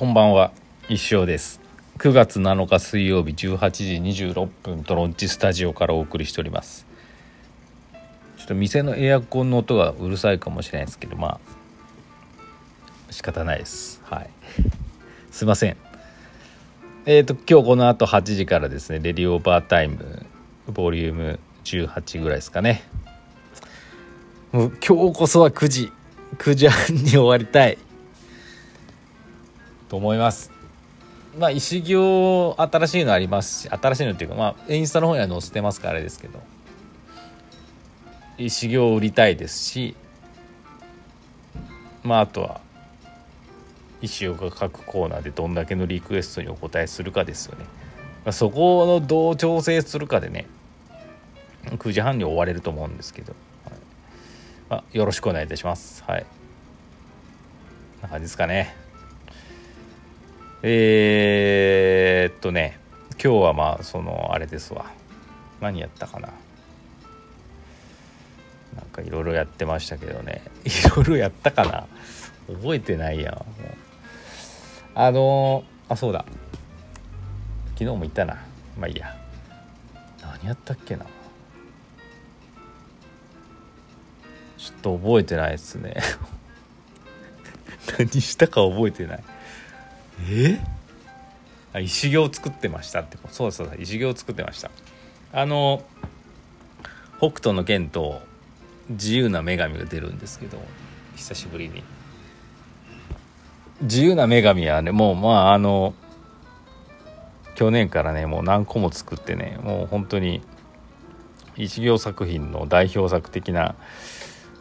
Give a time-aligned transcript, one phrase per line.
[0.00, 0.50] こんばんは。
[0.88, 1.60] 一生です。
[1.98, 6.86] 9月7日水曜日18時26分トロンチスタジオからお送りしております。
[8.38, 11.38] ちょっと店のエアコンの音がうるさいかもしれないですけどま
[13.08, 14.00] あ仕方ないです。
[14.04, 14.30] はい。
[15.30, 15.76] すいません。
[17.04, 20.24] えっ、ー、と今日この後8時からですねレディオーバータイム
[20.66, 22.84] ボリューム18ぐらいですかね。
[24.52, 25.92] もう今日こそは9時
[26.38, 27.76] 9時半に終わりたい。
[29.90, 30.50] と思います。
[31.38, 36.40] まあ石行新しいのありますし新しいのっていうかまあインスタの方には載せてますからあれですけど。
[38.38, 39.94] 石行売りたいですし
[42.02, 42.60] まああとは
[44.00, 47.66] 石尾が各コーナーでどんだけのリクエストにお答えするかですよね、
[48.24, 50.46] まあ、そこのどう調整するかでね
[51.64, 53.74] 9時半に終われると思うんですけど、はい。
[54.70, 56.02] まあ、よろしくお願いいたします。
[56.04, 56.26] はい。
[58.02, 58.74] な感じですかね。
[60.62, 62.78] えー、っとね
[63.12, 64.86] 今日はまあそのあれですわ。
[65.60, 66.28] 何やったかな。
[68.76, 70.42] なんかいろいろやってましたけどね。
[70.64, 71.86] いろいろやったかな。
[72.48, 73.44] 覚えてないやん。
[74.94, 76.24] あのー、あそうだ。
[77.74, 78.38] 昨日も言ったな。
[78.78, 79.16] まあいいや。
[80.22, 81.06] 何やったっけな。
[84.56, 85.96] ちょっと覚えてないですね。
[87.98, 89.24] 何したか覚えてない。
[90.28, 90.60] え？
[91.72, 93.16] あ石行作ってましたって。
[93.30, 94.70] そうそう石行作ってました。
[95.32, 95.84] あの
[97.18, 98.20] 北斗の剣と
[98.88, 100.58] 自由な女神が出るんですけど
[101.16, 101.84] 久しぶりに。
[103.82, 105.94] 自由な女神はねもうまああの
[107.54, 110.42] 去年からねもう何個も作ってねもう本当に
[111.56, 113.76] 一行作品の代表作的な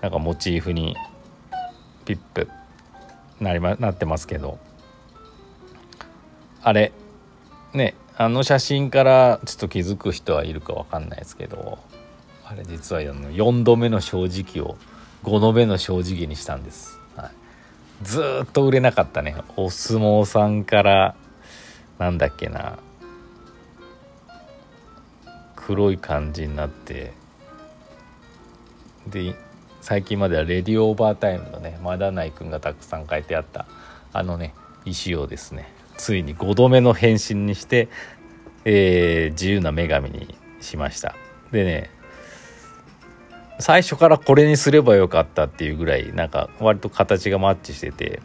[0.00, 0.96] なんかモチーフに
[2.06, 2.48] ピップ
[3.40, 4.58] なりまなってますけど。
[6.64, 6.92] あれ。
[7.74, 11.78] ねあの写真からちょっと気づく人はいるか分かんないですけど
[12.44, 14.76] あれ実は4度目の正直を
[15.24, 17.30] 5度目の正直にしたんです、はい、
[18.02, 19.36] ずっと売れなかったね。
[19.56, 21.14] お相撲さんから
[21.98, 22.78] なんだっけな
[25.56, 27.12] 黒い感じになって。
[29.06, 29.34] で
[29.80, 33.66] 最近まではレディオーバータイムのねまだないくんがたくさん書いてあった
[34.14, 34.54] あのね
[34.86, 35.73] 石をですね。
[35.96, 37.88] ついに5度目の変身にして、
[38.64, 41.14] えー、自由な女神にしました。
[41.52, 41.90] でね
[43.60, 48.20] 最初からこれにすればよかったっていうぐらいなんか割と形がマッチしてて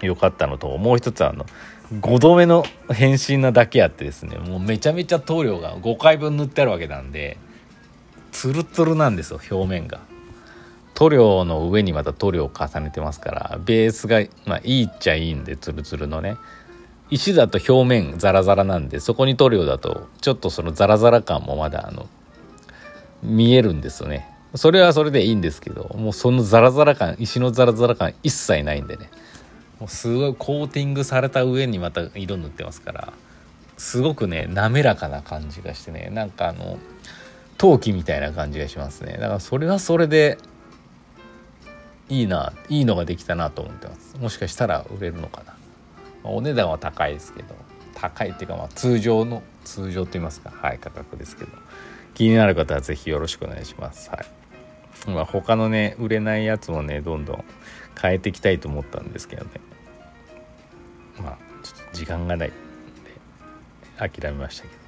[0.00, 1.46] よかったのともう一つあの
[1.92, 7.38] 5度目の変身なだけあってですねもうめちゃめちゃ塗料が5回分塗ってあるわけなんで
[8.30, 10.00] ツルツルなんですよ表面が。
[10.94, 16.36] 塗料の上にまた塗料を重ねてますからベースが、まあ、いいっちゃいいんでツルツルのね。
[17.10, 22.06] 石だと表面ザラザラなんでそこに塗料だとちょっとそのザラザラ感もまだあの
[23.22, 24.30] 見えるんですよね。
[24.54, 29.10] それはそれでいいんですけどもうそのザラザラ感石のザラザラ感一切ないんでね。
[29.80, 33.12] もうすごいコーティングされた上にまた色塗ってますから
[33.76, 36.78] すごくね滑らかな感じがしてねなんかあの
[37.58, 39.14] 陶器みたいな感じがしますね。
[39.14, 40.38] だからそれはそれで
[42.08, 44.16] いいないいのができたなと思ってます。
[44.18, 45.54] もしかしたら売れるのかな、
[46.22, 47.54] まあ、お値段は高いですけど。
[47.94, 50.50] 高いっていうかまあ通常の通常と言いますか。
[50.50, 51.50] はい価格ですけど。
[52.14, 54.10] 気になる方は是非よろしくお願いします。
[54.10, 55.10] はい。
[55.10, 57.44] まあ他のね売れないやつもねどんどん
[58.00, 59.50] 変えていきたいと思ったんですけどね。
[61.18, 62.56] まあちょっと時間がないんで
[63.96, 64.83] 諦めましたけど。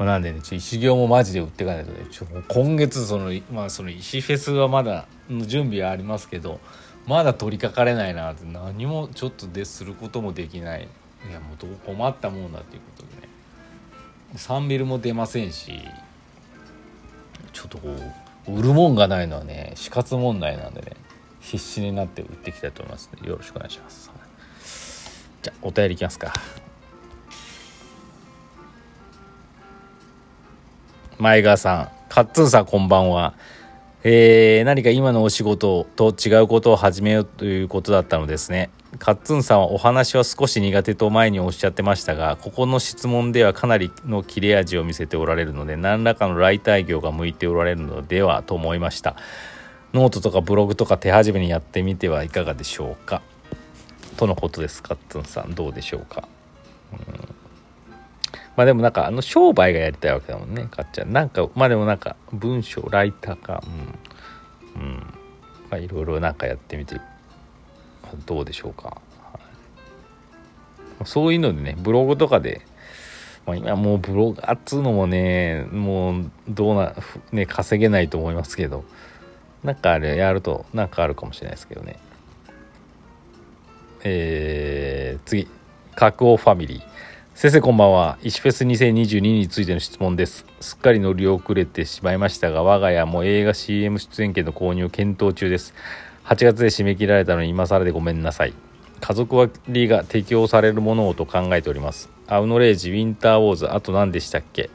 [0.00, 6.58] まあ、なんでね石行もマジで売っていかないとねちょ今月そのまあその石フェスはまだ準備はありますけど
[7.06, 10.88] まだ取りかかれないなって何もちょっとですることもできない。
[11.28, 13.28] いやもうど困ったもんだっていうことでね。
[14.36, 15.72] サンビルも出ませんし
[17.52, 17.94] ちょっとこ
[18.48, 20.96] う売るもんがないのはね死活問題なんでね
[21.40, 24.10] 必死になって売っていきたいと思いますのでよろしくお願いします。
[25.42, 26.32] じゃあお便りいきますか。
[31.20, 33.34] 前川さん、カッツンさんこんばんは。
[34.04, 38.70] えー、何か今のお仕事と違うことを始めようということだったのですね。
[38.98, 49.14] カッツンさんはお話は少し苦手と前におっしゃってましたが、ここの質問ではかなりの切れ味を見せておられるので、何らかのライター業が向いておられるのではと思いました。
[49.92, 53.20] ノートとかブログとか手始めにやってみてはいかがでしょうか。
[54.16, 55.54] とのことです、カッツンさん。
[55.54, 56.26] どうでしょうか。
[56.94, 57.39] うん
[58.60, 61.14] まあでもなんかあの商売がやりたいわけだもんねかっちゃん。
[61.14, 63.64] なんかまあでもなんか文章ライターか
[64.76, 64.82] うん。
[64.82, 64.96] うん。
[65.70, 67.00] まあいろいろなんかやってみて
[68.26, 69.00] どうでしょうか、は
[71.00, 72.60] い、そういうのでねブログとかで、
[73.46, 76.94] まあ、今もうブロガーっつうのもねもうどうな
[77.32, 78.84] ね稼げないと思いますけど
[79.64, 81.98] なんかあれやるとなんかあるかもしれないですけどね。
[84.04, 85.48] えー、次。
[85.96, 86.82] 角王ファミリー。
[87.40, 88.18] 先生こんばんは。
[88.22, 90.44] 石フェス2022についての質問です。
[90.60, 95.72] すっかり乗り遅れてしまいましたが我が家も映画 CM 出演権の購入を検討中です。
[96.24, 98.52] 8月で締め切られたのに今更でごめんなさい。
[99.00, 102.10] 家族割が適用されるものをと考えております。
[102.26, 104.68] アウノレイジウィンターウォーズあと何でしたっけ？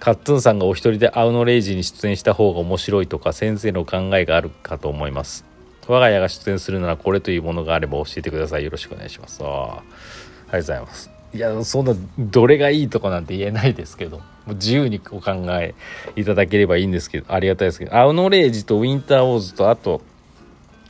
[0.00, 5.44] カッツンさんがお一人でアウノレイジに出演した方が面白いとか先生の考えがあるかと思います。
[5.86, 8.64] 我が家が出演するならこれというものがあれば教えてください。
[8.64, 9.44] よろしくお願いします。
[9.44, 11.15] あありがとうございます。
[11.36, 15.74] いやそんなどれがいいとかなんて言えないですけど自由にお考え
[16.16, 20.00] いただければいいんですけどありがたいですけどアウノレイジとウィンターウォーズとあと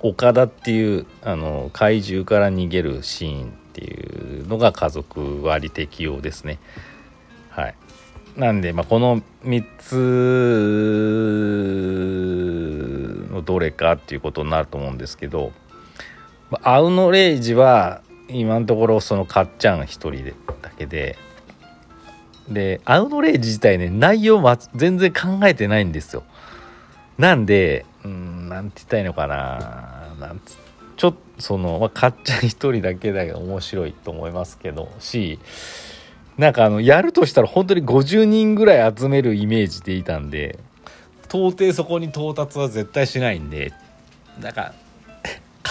[0.00, 6.58] 岡田っていうあの怪獣から逃げるシーンっていうのが家族割適用ですね。
[7.50, 7.74] はい。
[8.36, 9.96] なんで、まあ、この3つ
[13.32, 15.50] のどれかっていうことになると思うんですけど
[16.62, 21.16] アウノレイジは今のところそのかっちゃん一人でだけで。
[22.48, 26.22] でアウノレイジ自体ね内容は全然考えてないんですよ。
[27.18, 30.14] なんでうんなんて言ったらいいのかな。
[30.18, 30.56] なんつ
[30.96, 35.38] ちょっとその、まあ、かっちゃん一人だけだけど面白いと思いますけどし
[36.36, 40.58] なんかあのやるとしたら本当に50人ぐらい集めるイメージでいたんで
[41.24, 43.72] 到底そこに到達は絶対しないんで
[44.40, 44.72] なんか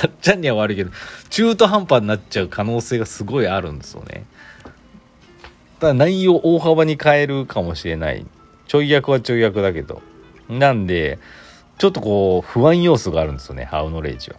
[0.01, 0.91] かっちゃんには悪いけど
[1.29, 4.25] 中途半端になっちゃう可能性がすごいあるんですよね。
[5.79, 8.25] ただ内容大幅に変えるかもしれない。
[8.67, 10.01] ちょい役はちょい役だけど。
[10.49, 11.19] なんで
[11.77, 14.37] ちょっとこう不安要素があるんですよねハウノレイジは。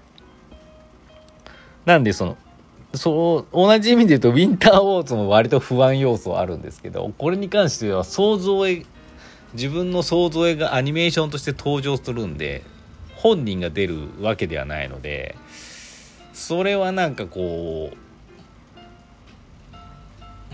[1.84, 2.37] なんでその
[2.94, 8.87] そう同じ意味で言うとウィンターウォーズも割と不安要素あるんですけどこれに関しては想像絵
[9.55, 12.62] 自分の想像絵がアニメーションとして登場するんで
[13.19, 15.37] 本人が出るわけではないので
[16.32, 17.97] それはなんかこう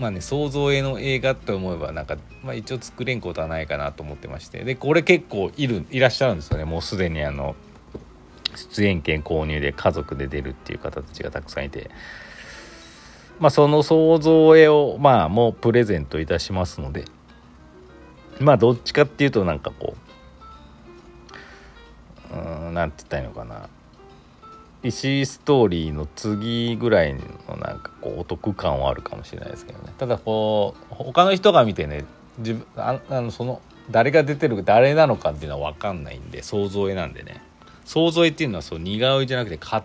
[0.01, 6.65] まあね想像絵の映画と思えばなんか、まあ、一応作れんことはないかなと思ってましてでこれ結構いるいらっしゃるんですよね。
[6.65, 7.55] もうすでにあの
[8.55, 11.89] 出演権購入で家族で出るっていう方たちがたくさんいて。
[13.39, 17.03] まあその想像絵をまあもうプレゼントいたしますので
[18.39, 20.04] まあどっちかっていうとなんかこう
[22.35, 23.69] うんなんて言ったらいいのかな。
[24.83, 27.21] 石ストーリーの次ぐらいの
[27.57, 29.93] なんかこうお得感はあるかもしれないですけどね。
[29.97, 32.05] ただこう他の人が見てね
[32.37, 37.41] 自分あのその誰が出てる誰なのかっていうのは分かんないんで想像絵なんでね。
[37.85, 39.83] 想像絵っていうのはそう似顔絵じゃなくてか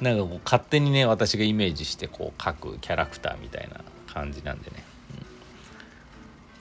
[0.00, 3.80] なんかこう勝手にね私がイメージしてこう描くキャラクターみたいな
[4.12, 4.84] 感じなんでね、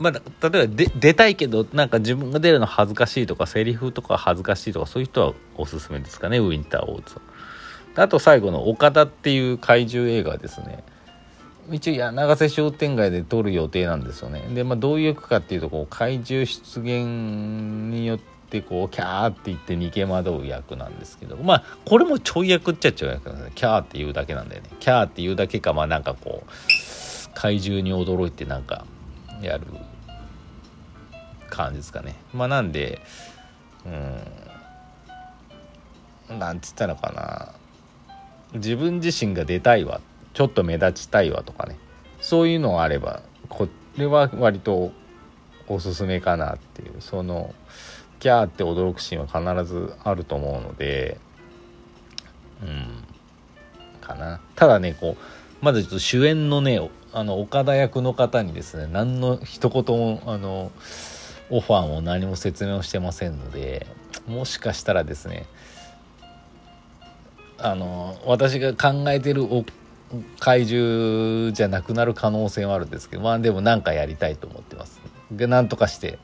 [0.01, 7.21] まあ例えばで出たいけどなんか自分が出るの恥ずかしいとかセリフとか恥ずかしいとかそういう人はおすすめですかねウィンターウォーズ
[7.95, 10.83] あと最後の岡田っていう怪獣映画ですね。
[11.71, 14.41] 一応柳瀬商店街で撮る予定なんですよね。
[14.53, 21.37] でまあどういうかっていうとこう怪獣出現によってってこうキャーって言って逃げ惑う役なんですけど。
[21.37, 23.51] まあこれもちょい役っちゃちょい役なんですね。
[23.55, 24.69] キャーって言うだけなんだよね。
[24.81, 28.85] キャーって言うだけかまあなんかこう怪獣に驚いてなんか
[29.41, 29.63] やる
[31.51, 32.15] 感じですかね。
[32.33, 32.99] まあなんで
[36.29, 36.39] うん。
[36.39, 37.53] なんつったのかな。
[38.53, 40.01] 自分自身が出たいわ。
[40.33, 41.77] ちょっと目立ちたいわとかね。
[42.21, 43.67] そういうのがあればこ
[43.97, 44.91] れは割と
[45.67, 46.95] おすすめかなっていう。
[47.01, 47.53] その
[48.19, 51.19] キャーって驚くシーンは必ずあると思うので
[52.61, 53.03] うん。
[53.99, 54.39] かな。
[54.55, 60.71] ただねこうまだちょっと主演のねあの岡田役の方にですね何の一言もあの
[61.51, 63.85] オファーも何も説明をしてませんので
[64.27, 65.45] もしかしたらですね
[67.57, 69.45] あの私が考えてる
[70.39, 74.99] 怪獣じゃなくなる可能性はあるんですけどまあでも何かやりたいと思ってます。
[75.31, 76.17] で何とかして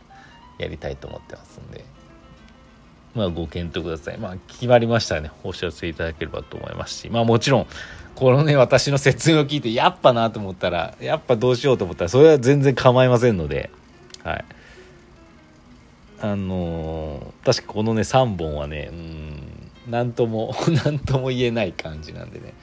[0.57, 1.85] やりたいと思ってますんで。
[3.15, 4.17] まあご検討ください。
[4.17, 7.09] まあ決まりましたらねお知らせいただければと思いますし。
[7.09, 7.67] まあもちろん
[8.15, 13.69] このね私の説明を聞いてやっぱなと思ったらやっぱどうしようと思ったらそれは全然構いませんので。
[14.23, 14.45] はい。
[16.19, 20.53] あのー、確かこのね3本はねうん何とも
[20.85, 22.53] 何とも言えない感じなんでね、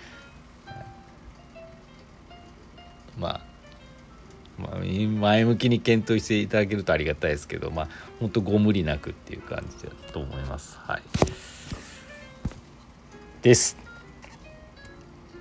[3.18, 3.40] まあ
[4.58, 7.88] まあ、前向きに検討していただけるとありがたいですけどまあ
[8.20, 10.78] 本当ご無理なくっていう感じだと思います。
[10.78, 11.02] はい。
[13.42, 13.76] です。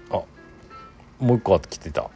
[0.09, 0.23] あ
[1.19, 2.09] もう一個来てた。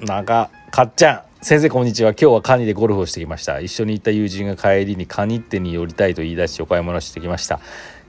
[0.00, 1.33] なんかかっちゃん。
[1.44, 2.12] 先生こんにちは。
[2.12, 3.60] 今日はカニでゴルフをしてきました。
[3.60, 7.60] 一緒に行った友人が帰りにカニ店に寄りたいと言い出しお買い物してきました。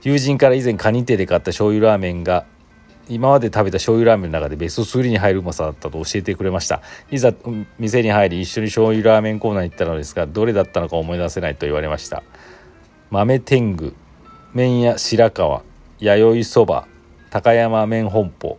[0.02, 2.46] 友人から以前カニ店で買った醤油ラーメンが
[3.10, 6.80] 今まで食べた醤油ラーメンの中でベスト3に入るうまさだったと教えてくれました。
[7.10, 7.34] いざ
[7.78, 12.22] 店に入り一緒に醤油ラーメンコーナーに行ったのですがどれだったのか思い出せないと言われました。
[13.10, 13.92] 豆天狗
[14.54, 15.62] 麺屋白川
[15.98, 16.88] 弥生そば
[17.28, 18.58] 高山麺本舗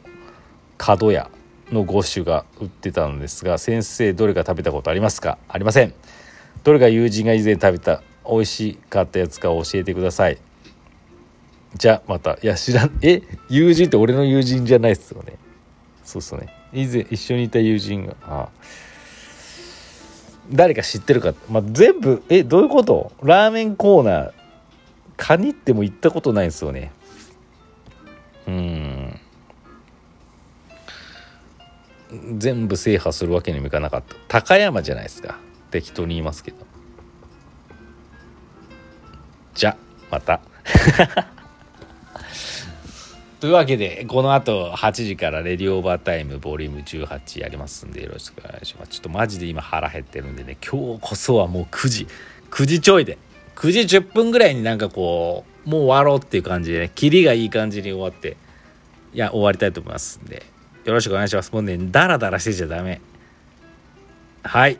[0.77, 1.31] 角屋。
[1.71, 5.37] の5種が売ってたのですが先生どれか食べたことありますか？
[5.47, 5.93] ありません。
[6.63, 10.37] どれが友人が以前食べた美味しかったやつか教えてください。
[11.75, 13.21] じゃあまたいや知らんえ？
[13.49, 15.37] 友人って俺の友人じゃないっすよね。
[16.03, 16.47] そうっすね。
[16.73, 18.15] 以前一緒にいた友人が。
[18.23, 18.49] あ
[20.49, 23.11] 誰か知ってるか、まあ、全部えどういうこと？
[23.21, 24.31] ラーメンコーナー
[25.17, 26.93] カニっても行ったことないんですよね。
[28.47, 28.86] うん。
[32.37, 34.15] 全部制覇するわけにもいかなかった。
[34.27, 35.37] 高山じゃないですか。
[35.71, 36.57] 適当に言いますけど。
[39.53, 39.77] じゃ
[40.09, 40.39] また。
[43.39, 48.91] というわけでこの後8時からレディオーバータイムボリューム18やりますんでよろしくお願いします。
[48.91, 52.07] ちょっとマジで今腹減ってるんでね今日こそはもう9時。
[52.49, 53.17] 9時ちょいで。
[53.55, 58.37] 9時10分ぐらいになんかこうもう終わろうっていう感じでねキリがいい感じに終わって
[59.13, 60.43] いや終わりたいと思いますんで。
[60.87, 61.51] よろしくお願いします。
[61.51, 63.01] もうねダラダラしてちゃダメ。
[64.41, 64.79] はい。